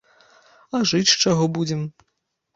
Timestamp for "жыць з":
0.93-1.15